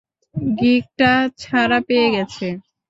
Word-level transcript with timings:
গিকটা 0.57 1.11
ছাড়া 1.41 1.79
পেয়ে 1.87 2.07
গেছে। 2.15 2.47